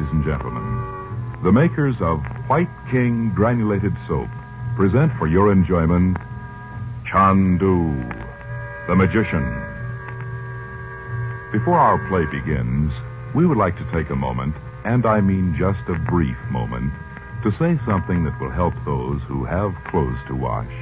[0.00, 1.42] Ladies and gentlemen.
[1.42, 4.28] The makers of White King Granulated Soap
[4.74, 6.16] present for your enjoyment
[7.04, 7.92] Chandu,
[8.86, 9.44] the magician.
[11.52, 12.92] Before our play begins,
[13.34, 14.54] we would like to take a moment,
[14.86, 16.94] and I mean just a brief moment,
[17.42, 20.72] to say something that will help those who have clothes to wash.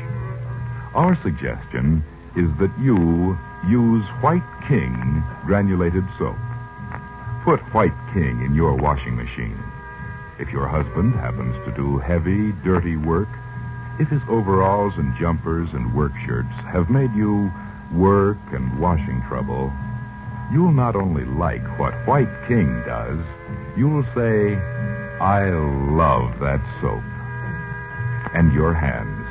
[0.94, 2.04] Our suggestion
[2.36, 3.36] is that you
[3.68, 6.36] use White King granulated soap.
[7.48, 9.58] Put White King in your washing machine.
[10.38, 13.30] If your husband happens to do heavy, dirty work,
[13.98, 17.50] if his overalls and jumpers and work shirts have made you
[17.90, 19.72] work and washing trouble,
[20.52, 23.24] you'll not only like what White King does,
[23.78, 24.56] you'll say,
[25.18, 27.02] I love that soap.
[28.34, 29.26] And your hands,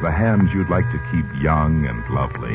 [0.00, 2.54] the hands you'd like to keep young and lovely,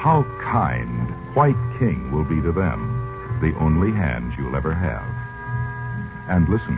[0.00, 2.93] how kind White King will be to them,
[3.40, 5.04] the only hands you'll ever have.
[6.28, 6.76] And listen,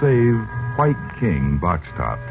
[0.00, 0.36] save
[0.76, 2.22] White King box tops.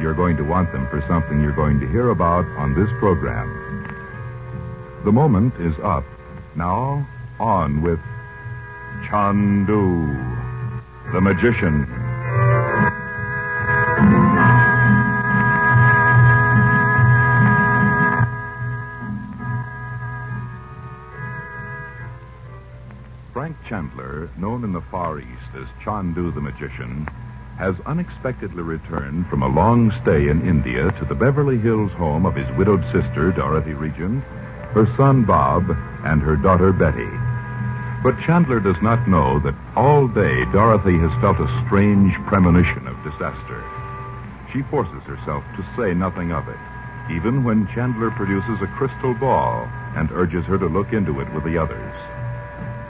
[0.00, 3.48] You're going to want them for something you're going to hear about on this program.
[5.04, 6.04] The moment is up.
[6.54, 7.06] Now,
[7.38, 8.00] on with
[9.04, 10.12] Chandu,
[11.12, 11.95] the magician.
[24.96, 27.06] Far East as Chandu the Magician,
[27.58, 32.34] has unexpectedly returned from a long stay in India to the Beverly Hills home of
[32.34, 34.24] his widowed sister, Dorothy Regent,
[34.72, 35.68] her son Bob,
[36.06, 37.10] and her daughter Betty.
[38.02, 42.96] But Chandler does not know that all day Dorothy has felt a strange premonition of
[43.04, 43.62] disaster.
[44.50, 46.58] She forces herself to say nothing of it,
[47.10, 51.44] even when Chandler produces a crystal ball and urges her to look into it with
[51.44, 51.94] the others.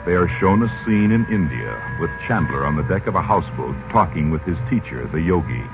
[0.07, 3.75] They are shown a scene in India with Chandler on the deck of a houseboat
[3.89, 5.65] talking with his teacher, the yogi.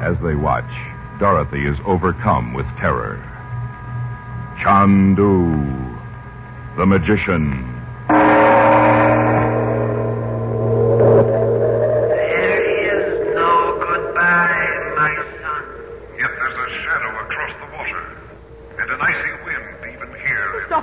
[0.00, 0.70] As they watch,
[1.18, 3.18] Dorothy is overcome with terror.
[4.60, 5.98] Chandu,
[6.76, 7.66] the magician.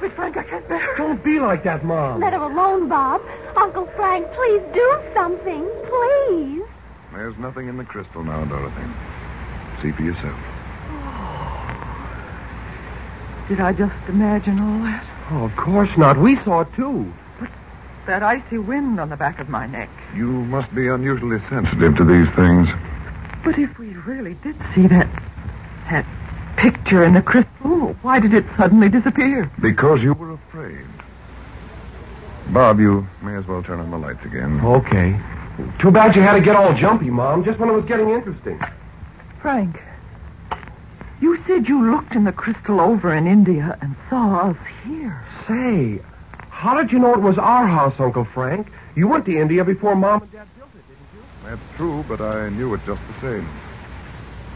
[0.08, 0.16] Here.
[0.16, 0.38] Frank.
[0.38, 0.98] I can't bear it.
[0.98, 2.20] Don't be like that, Mom.
[2.22, 3.22] Let her alone, Bob.
[3.56, 5.68] Uncle Frank, please do something.
[5.86, 6.64] Please.
[7.14, 8.84] There's nothing in the crystal now, Dorothy.
[9.82, 10.40] See for yourself.
[10.90, 11.76] Oh.
[13.48, 15.06] Did I just imagine all that?
[15.32, 16.18] Oh, of course not.
[16.18, 17.12] We saw it, too.
[17.40, 17.50] But
[18.06, 19.90] that icy wind on the back of my neck.
[20.16, 22.70] You must be unusually sensitive to these things.
[23.44, 25.08] But if we really did see that
[25.90, 26.06] that
[26.58, 29.50] picture in the crystal, why did it suddenly disappear?
[29.62, 30.86] Because you were afraid.
[32.50, 34.60] Bob, you may as well turn on the lights again.
[34.64, 35.20] Okay.
[35.80, 38.60] Too bad you had to get all jumpy, Mom, just when it was getting interesting.
[39.42, 39.82] Frank,
[41.22, 45.24] you said you looked in the crystal over in India and saw us here.
[45.48, 46.00] Say,
[46.50, 48.68] how did you know it was our house, Uncle Frank?
[48.96, 51.24] You went to India before Mom and Dad built it, didn't you?
[51.44, 53.48] That's true, but I knew it just the same.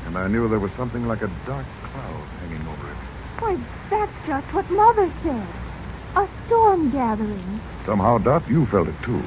[0.06, 2.98] And I knew there was something like a dark cloud hanging over it.
[3.40, 3.58] Why,
[3.90, 5.48] that's just what Mother said.
[6.16, 7.62] A storm gathering.
[7.86, 9.24] Somehow, Dot, you felt it too.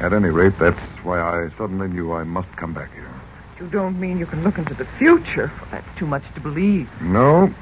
[0.00, 3.08] At any rate, that's why I suddenly knew I must come back here.
[3.60, 5.50] You don't mean you can look into the future?
[5.70, 6.88] That's too much to believe.
[7.02, 7.52] No.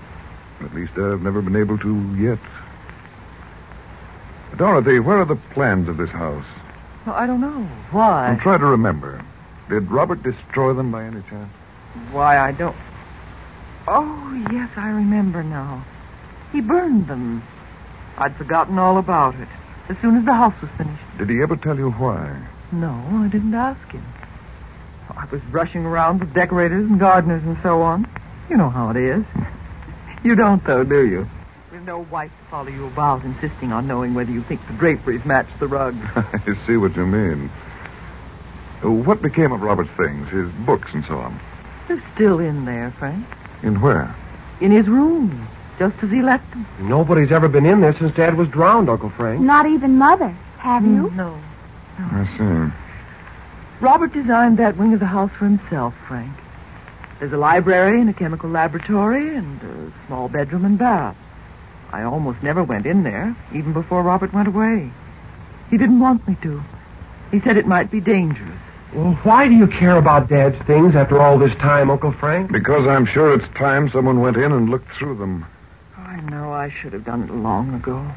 [0.60, 2.38] At least I've never been able to yet.
[4.56, 6.44] Dorothy, where are the plans of this house?
[7.06, 7.62] Well, I don't know.
[7.90, 8.28] Why?
[8.28, 9.22] I'm trying to remember.
[9.68, 11.50] Did Robert destroy them by any chance?
[12.12, 12.76] Why, I don't.
[13.88, 15.84] Oh, yes, I remember now.
[16.52, 17.42] He burned them.
[18.18, 19.48] I'd forgotten all about it
[19.88, 21.02] as soon as the house was finished.
[21.18, 22.40] Did he ever tell you why?
[22.72, 24.04] No, I didn't ask him.
[25.16, 28.06] I was rushing around with decorators and gardeners and so on.
[28.50, 29.24] You know how it is.
[30.24, 31.28] You don't, though, do you?
[31.70, 35.24] With no wife to follow you about, insisting on knowing whether you think the draperies
[35.24, 35.96] match the rug.
[36.16, 37.48] I see what you mean.
[38.82, 41.38] What became of Robert's things, his books and so on?
[41.88, 43.24] They're still in there, Frank.
[43.62, 44.14] In where?
[44.60, 45.46] In his room,
[45.78, 46.66] just as he left them.
[46.80, 49.40] Nobody's ever been in there since Dad was drowned, Uncle Frank.
[49.40, 50.34] Not even Mother.
[50.58, 51.08] Have you?
[51.10, 51.40] Mm, no.
[51.98, 52.72] I see.
[53.80, 56.32] Robert designed that wing of the house for himself, Frank.
[57.18, 61.16] There's a library and a chemical laboratory and a small bedroom and bath.
[61.92, 64.90] I almost never went in there, even before Robert went away.
[65.70, 66.62] He didn't want me to.
[67.30, 68.55] He said it might be dangerous.
[68.96, 72.50] Well, why do you care about Dad's things after all this time, Uncle Frank?
[72.50, 75.44] Because I'm sure it's time someone went in and looked through them.
[75.98, 78.10] Oh, I know I should have done it long ago.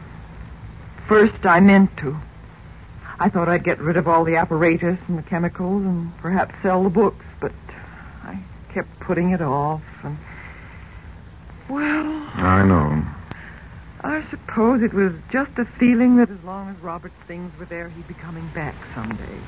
[1.06, 2.16] First, I meant to.
[3.20, 6.82] I thought I'd get rid of all the apparatus and the chemicals and perhaps sell
[6.82, 7.52] the books, but
[8.24, 8.40] I
[8.70, 10.18] kept putting it off and.
[11.68, 13.04] Well, I know.
[14.02, 17.90] I suppose it was just a feeling that as long as Robert's things were there,
[17.90, 19.40] he'd be coming back someday.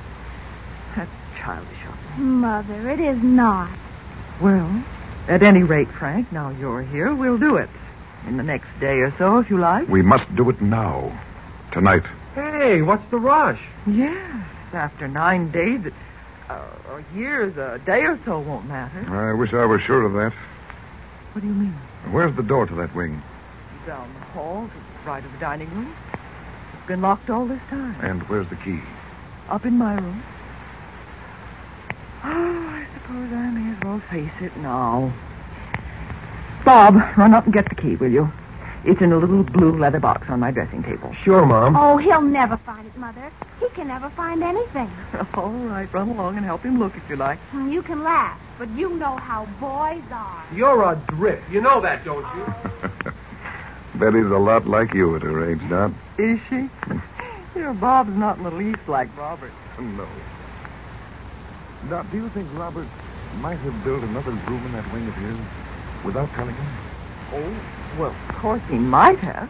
[0.94, 2.23] That's childish of me.
[2.23, 3.69] Mother, it is not.
[4.39, 4.83] Well,
[5.27, 7.69] at any rate, Frank, now you're here, we'll do it.
[8.27, 9.88] In the next day or so, if you like.
[9.88, 11.11] We must do it now.
[11.71, 12.03] Tonight.
[12.35, 13.59] Hey, what's the rush?
[13.88, 15.81] Yes, after nine days,
[16.49, 16.59] uh,
[16.89, 19.05] or years, a day or so won't matter.
[19.09, 20.33] I wish I were sure of that.
[21.33, 21.73] What do you mean?
[22.11, 23.21] Where's the door to that wing?
[23.87, 25.95] Down the hall to the right of the dining room.
[26.73, 27.95] It's been locked all this time.
[28.01, 28.79] And where's the key?
[29.49, 30.21] Up in my room.
[32.23, 35.12] Oh, I suppose I may as well face it now.
[36.63, 38.31] Bob, run up and get the key, will you?
[38.83, 41.13] It's in a little blue leather box on my dressing table.
[41.23, 41.75] Sure, Mom.
[41.75, 43.31] Oh, he'll never find it, Mother.
[43.59, 44.89] He can never find anything.
[45.35, 47.38] All right, run along and help him look if you like.
[47.50, 50.44] Hmm, you can laugh, but you know how boys are.
[50.53, 51.41] You're a drip.
[51.51, 53.12] You know that, don't you?
[53.95, 55.91] Betty's a lot like you at her age, Dot.
[56.18, 56.62] Is she?
[56.62, 57.00] Hmm.
[57.56, 59.51] Your Bob's not in the least like Robert.
[59.79, 60.07] No.
[61.89, 62.88] Dot, do you think Robert
[63.39, 65.38] might have built another room in that wing of his
[66.06, 66.68] without telling him?
[67.33, 67.54] Oh,
[67.98, 69.50] well, of course he might have.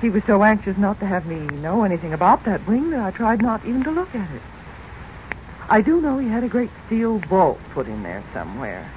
[0.00, 3.10] He was so anxious not to have me know anything about that wing that I
[3.10, 4.42] tried not even to look at it.
[5.68, 8.90] I do know he had a great steel vault put in there somewhere.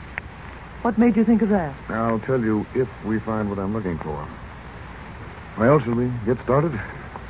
[0.83, 1.75] What made you think of that?
[1.89, 4.27] I'll tell you if we find what I'm looking for.
[5.57, 6.79] Well, shall we get started?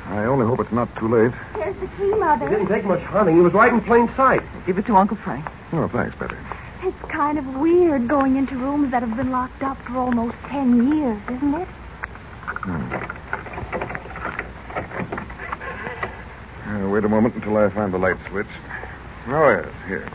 [0.08, 1.32] I only hope it's not too late.
[1.54, 2.46] Here's the key, Mother.
[2.46, 3.36] It didn't take much hunting.
[3.36, 4.42] He was right in plain sight.
[4.66, 5.46] Give it to Uncle Frank.
[5.72, 6.36] Oh, thanks, Betty.
[6.82, 10.92] It's kind of weird going into rooms that have been locked up for almost ten
[10.92, 11.68] years, isn't it?
[16.66, 18.46] Uh, wait a moment until I find the light switch.
[19.28, 20.08] Oh, yes, here.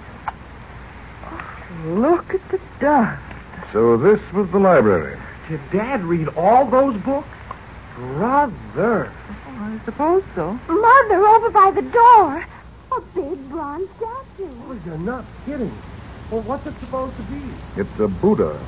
[1.86, 3.22] Look at the dust.
[3.72, 5.18] So this was the library.
[5.48, 7.30] Did Dad read all those books?
[7.98, 9.12] Brother.
[9.48, 10.54] Oh, I suppose so.
[10.68, 12.46] Mother, over by the door.
[12.96, 14.52] A big bronze statue.
[14.68, 15.76] Oh, you're not kidding.
[16.30, 17.42] Well, what's it supposed to be?
[17.76, 18.60] It's a Buddha.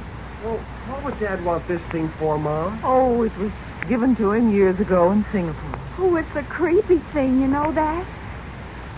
[0.43, 2.79] Well, what would Dad want this thing for, Mom?
[2.83, 3.51] Oh, it was
[3.87, 5.79] given to him years ago in Singapore.
[5.99, 8.07] Oh, it's a creepy thing, you know that?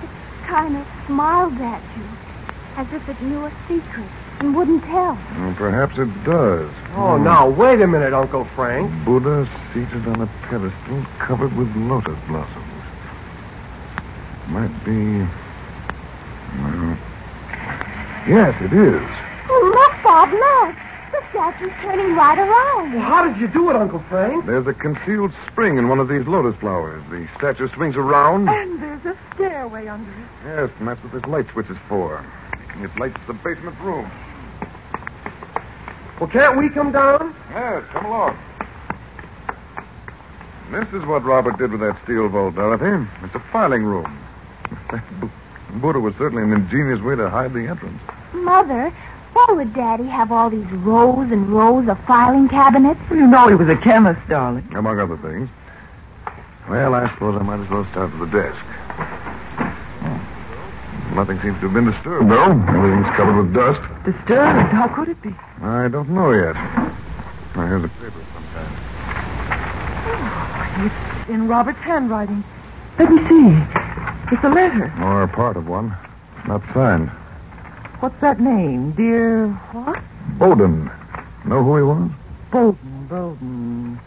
[0.01, 0.09] It
[0.47, 2.05] kind of smiled at you,
[2.77, 5.13] as if it knew a secret and wouldn't tell.
[5.37, 6.69] Well, perhaps it does.
[6.95, 8.91] Oh, now, wait a minute, Uncle Frank.
[9.05, 12.65] Buddha seated on a pedestal covered with lotus blossoms.
[14.47, 15.19] Might be.
[16.57, 16.97] Well,
[18.27, 19.07] yes, it is.
[19.47, 20.75] Oh, look, Bob, look.
[21.11, 22.93] The statue's turning right around.
[22.93, 24.45] Well, how did you do it, Uncle Frank?
[24.47, 27.03] There's a concealed spring in one of these lotus flowers.
[27.11, 28.49] The statue swings around.
[28.49, 30.27] And there's a stairway under it.
[30.45, 32.25] Yes, and that's what this light switch is for.
[32.81, 34.09] It lights the basement room.
[36.21, 37.33] Well, can't we come down?
[37.49, 38.37] Yes, come along.
[40.69, 43.09] This is what Robert did with that steel vault, Dorothy.
[43.23, 44.19] It's a filing room.
[45.81, 47.99] Buddha was certainly an ingenious way to hide the entrance.
[48.33, 48.93] Mother,
[49.33, 52.99] why would Daddy have all these rows and rows of filing cabinets?
[53.09, 54.71] Well, you know he was a chemist, darling.
[54.75, 55.49] Among other things.
[56.69, 58.63] Well, I suppose I might as well start with the desk.
[61.15, 62.51] Nothing seems to have been disturbed, though.
[62.51, 63.81] Everything's covered with dust.
[64.05, 64.71] Disturbed?
[64.71, 65.35] How could it be?
[65.61, 66.55] I don't know yet.
[67.55, 68.73] Now, here's a paper sometime.
[70.07, 72.43] Oh, it's in Robert's handwriting.
[72.97, 73.57] Let me see.
[74.31, 74.93] It's a letter.
[75.01, 75.93] Or a part of one.
[76.47, 77.09] Not signed.
[77.99, 78.91] What's that name?
[78.91, 80.01] Dear what?
[80.39, 80.89] Bowden.
[81.43, 82.11] Know who he was?
[82.51, 83.99] Bowden, Bowden.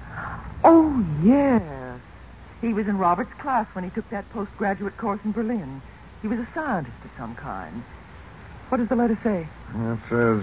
[0.64, 2.00] Oh, yes.
[2.62, 5.82] He was in Robert's class when he took that postgraduate course in Berlin.
[6.24, 7.82] He was a scientist of some kind.
[8.70, 9.46] What does the letter say?
[9.74, 10.42] It says,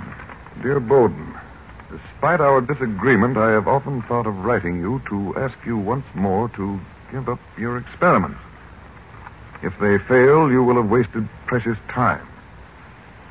[0.62, 1.34] Dear Bowden,
[1.90, 6.50] despite our disagreement, I have often thought of writing you to ask you once more
[6.50, 6.80] to
[7.12, 8.38] give up your experiments.
[9.64, 12.28] If they fail, you will have wasted precious time.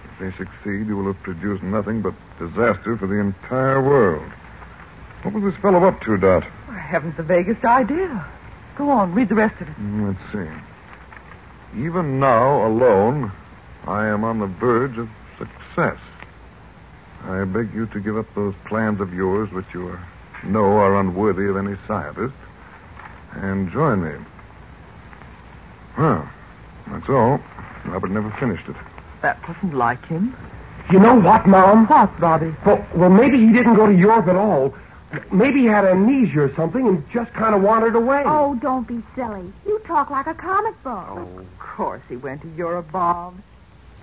[0.06, 4.28] If they succeed, you will have produced nothing but disaster for the entire world.
[5.22, 6.42] What was this fellow up to, Dot?
[6.68, 8.26] I haven't the vaguest idea.
[8.74, 9.76] Go on, read the rest of it.
[9.76, 10.52] Mm, Let's see.
[11.76, 13.30] Even now, alone,
[13.86, 15.08] I am on the verge of
[15.38, 15.98] success.
[17.26, 20.02] I beg you to give up those plans of yours which you are,
[20.42, 22.34] know are unworthy of any scientist
[23.34, 24.12] and join me.
[25.96, 26.28] Well,
[26.88, 27.40] that's all.
[27.84, 28.76] Robert never finished it.
[29.22, 30.36] That wasn't like him.
[30.90, 31.86] You know what, Mom?
[31.86, 32.54] What, Bobby?
[32.66, 34.74] Well, well, maybe he didn't go to Europe at all.
[35.32, 38.22] Maybe he had amnesia or something and just kind of wandered away.
[38.26, 39.52] Oh, don't be silly.
[39.66, 41.04] You talk like a comic book.
[41.08, 43.34] Oh, of course he went to Europe, Bob.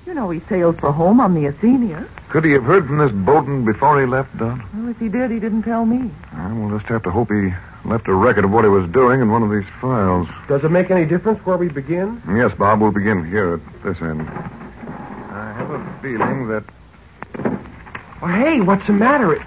[0.05, 2.07] You know he sailed for home on the Athenia.
[2.29, 4.63] Could he have heard from this Bowden before he left, Don?
[4.73, 6.11] Well, if he did, he didn't tell me.
[6.33, 7.53] Uh, we'll just have to hope he
[7.85, 10.27] left a record of what he was doing in one of these files.
[10.47, 12.21] Does it make any difference where we begin?
[12.29, 14.21] Yes, Bob, we'll begin here at this end.
[14.21, 16.63] I have a feeling that
[18.21, 19.41] Well, hey, what's the matter?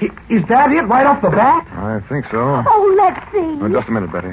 [0.00, 1.66] I- Is that it right off the bat?
[1.72, 2.62] I think so.
[2.66, 3.38] Oh, let's see.
[3.64, 4.32] Oh, just a minute, Betty.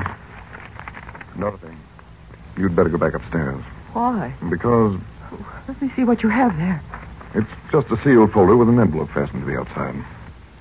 [1.36, 1.78] Another thing.
[2.58, 3.62] You'd better go back upstairs.
[3.94, 4.34] Why?
[4.50, 4.98] Because
[5.68, 6.82] Let me see what you have there.
[7.36, 9.96] it's just a sealed folder with an envelope fastened to the outside.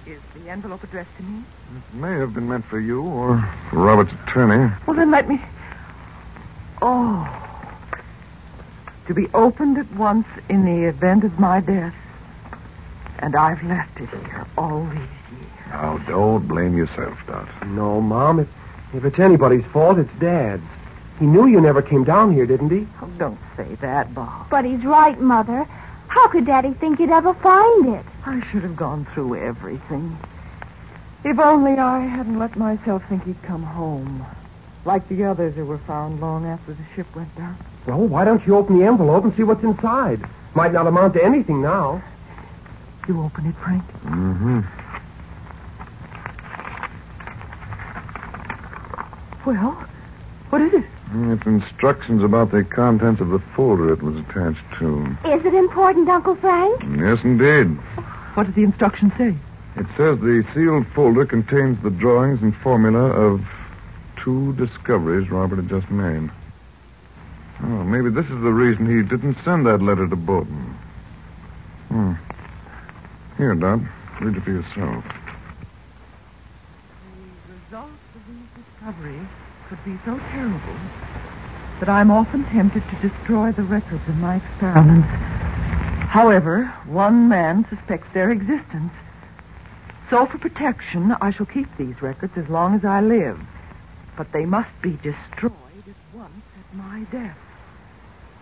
[0.07, 1.43] Is the envelope addressed to me?
[1.77, 3.39] It may have been meant for you or
[3.71, 4.73] for Robert's attorney.
[4.87, 5.41] Well, then let me.
[6.83, 7.27] Oh.
[9.07, 11.95] To be opened at once in the event of my death.
[13.19, 15.51] And I've left it here all these years.
[15.71, 17.49] Now, don't blame yourself, Dot.
[17.67, 18.41] No, Mom.
[18.41, 18.49] If,
[18.95, 20.63] if it's anybody's fault, it's Dad's.
[21.19, 22.87] He knew you never came down here, didn't he?
[23.01, 24.51] Oh, don't say that, Bob.
[24.51, 25.67] But he's right, Mother.
[26.09, 28.05] How could Daddy think you'd ever find it?
[28.25, 30.17] I should have gone through everything.
[31.25, 34.25] If only I hadn't let myself think he'd come home.
[34.85, 37.57] Like the others who were found long after the ship went down.
[37.87, 40.21] Well, why don't you open the envelope and see what's inside?
[40.55, 42.03] Might not amount to anything now.
[43.09, 43.85] You open it, Frank.
[44.03, 44.61] Mm-hmm.
[49.49, 49.73] Well,
[50.51, 50.85] what is it?
[51.15, 55.07] It's instructions about the contents of the folder it was attached to.
[55.25, 56.83] Is it important, Uncle Frank?
[56.99, 57.77] Yes, indeed.
[58.35, 59.35] What does the instruction say?
[59.77, 63.47] It says the sealed folder contains the drawings and formula of
[64.17, 66.29] two discoveries Robert had just made.
[67.63, 70.77] Oh, maybe this is the reason he didn't send that letter to Bowden.
[71.89, 72.13] Hmm.
[73.37, 73.81] Here, Dot.
[74.21, 75.05] Read it for yourself.
[77.45, 79.29] The results of these discoveries
[79.69, 80.77] could be so terrible
[81.81, 85.09] that I'm often tempted to destroy the records of my experiments.
[86.09, 88.93] However, one man suspects their existence.
[90.09, 93.39] So for protection, I shall keep these records as long as I live.
[94.17, 95.53] But they must be destroyed
[95.87, 97.37] at once at my death.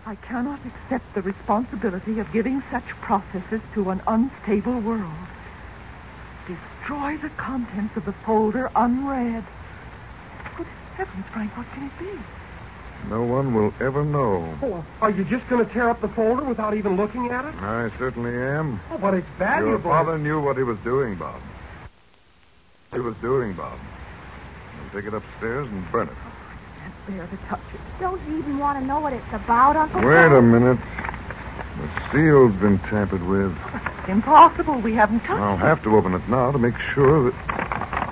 [0.06, 5.10] I cannot accept the responsibility of giving such processes to an unstable world.
[6.46, 9.44] Destroy the contents of the folder unread.
[10.56, 12.18] Good heavens, Frank, what can it be?
[13.08, 14.46] No one will ever know.
[14.62, 17.54] Oh, are you just going to tear up the folder without even looking at it?
[17.62, 18.80] I certainly am.
[18.90, 19.70] Oh, but it's valuable.
[19.70, 21.40] Your father knew what he was doing, Bob.
[22.92, 23.78] He was doing, Bob.
[24.82, 26.14] I'll take it upstairs and burn it.
[27.06, 27.80] Can't bear to touch it.
[28.00, 30.32] Don't you even want to know what it's about, Uncle Wait Frank?
[30.34, 30.78] a minute.
[31.78, 33.56] The seal's been tampered with.
[34.08, 34.74] Impossible.
[34.76, 35.58] We haven't touched I'll it.
[35.58, 38.10] have to open it now to make sure that.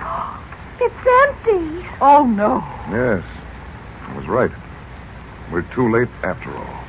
[0.82, 1.86] It's empty.
[2.00, 2.64] Oh, no.
[2.90, 3.22] Yes,
[4.08, 4.50] I was right.
[5.52, 6.84] We're too late after all.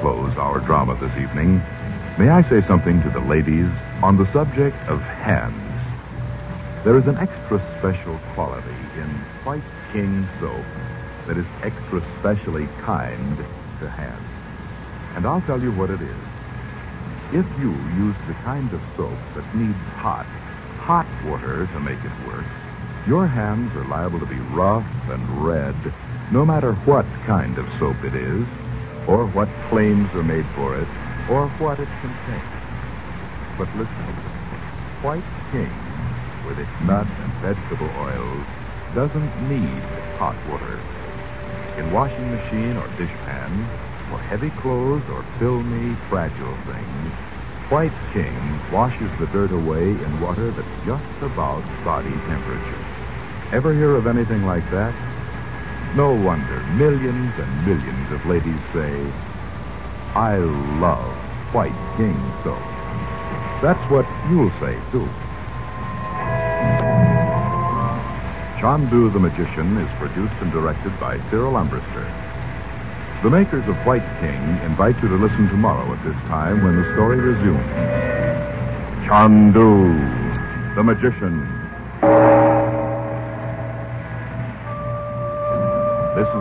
[0.00, 1.60] Close our drama this evening,
[2.18, 3.68] may I say something to the ladies
[4.02, 5.54] on the subject of hands?
[6.84, 9.08] There is an extra special quality in
[9.44, 10.64] White King soap
[11.26, 13.36] that is extra specially kind
[13.80, 14.22] to hands.
[15.14, 16.22] And I'll tell you what it is.
[17.32, 20.26] If you use the kind of soap that needs hot,
[20.78, 22.44] hot water to make it work,
[23.06, 25.74] your hands are liable to be rough and red,
[26.30, 28.46] no matter what kind of soap it is,
[29.06, 30.88] or what claims are made for it,
[31.28, 32.42] or what it contains.
[33.58, 34.04] But listen,
[35.02, 35.70] White King,
[36.46, 38.46] with its nut and vegetable oils,
[38.94, 39.82] doesn't need
[40.14, 40.78] hot water.
[41.78, 43.66] In washing machine or dishpan,
[44.08, 47.10] for heavy clothes or filmy, fragile things,
[47.68, 48.36] White King
[48.70, 52.84] washes the dirt away in water that's just about body temperature.
[53.52, 54.94] Ever hear of anything like that?
[55.94, 58.96] No wonder millions and millions of ladies say,
[60.16, 60.38] I
[60.80, 61.12] love
[61.52, 62.62] White King soap.
[63.60, 65.04] That's what you'll say, too.
[68.58, 72.08] Chandu the Magician is produced and directed by Cyril Armbrister.
[73.22, 76.90] The makers of White King invite you to listen tomorrow at this time when the
[76.94, 77.68] story resumes.
[79.04, 82.41] Chandu the Magician.